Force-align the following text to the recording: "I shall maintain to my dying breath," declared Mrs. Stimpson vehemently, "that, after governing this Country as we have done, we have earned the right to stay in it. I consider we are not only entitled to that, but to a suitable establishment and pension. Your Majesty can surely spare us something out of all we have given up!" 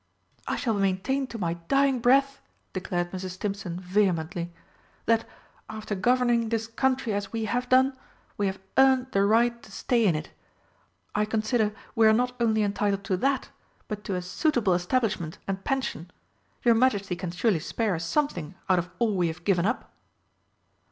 "I 0.47 0.55
shall 0.55 0.73
maintain 0.73 1.27
to 1.27 1.37
my 1.37 1.53
dying 1.67 1.99
breath," 1.99 2.41
declared 2.73 3.11
Mrs. 3.11 3.33
Stimpson 3.37 3.79
vehemently, 3.79 4.51
"that, 5.05 5.25
after 5.69 5.93
governing 5.93 6.49
this 6.49 6.65
Country 6.65 7.13
as 7.13 7.31
we 7.31 7.45
have 7.45 7.69
done, 7.69 7.95
we 8.35 8.47
have 8.47 8.59
earned 8.79 9.11
the 9.11 9.21
right 9.23 9.61
to 9.61 9.71
stay 9.71 10.07
in 10.07 10.15
it. 10.15 10.31
I 11.13 11.25
consider 11.25 11.71
we 11.93 12.07
are 12.07 12.13
not 12.13 12.33
only 12.39 12.63
entitled 12.63 13.03
to 13.03 13.17
that, 13.17 13.49
but 13.87 14.03
to 14.05 14.15
a 14.15 14.23
suitable 14.23 14.73
establishment 14.73 15.37
and 15.47 15.63
pension. 15.63 16.09
Your 16.63 16.73
Majesty 16.73 17.15
can 17.15 17.29
surely 17.29 17.59
spare 17.59 17.93
us 17.93 18.03
something 18.03 18.55
out 18.69 18.79
of 18.79 18.89
all 18.97 19.15
we 19.15 19.27
have 19.27 19.43
given 19.43 19.67
up!" 19.67 19.93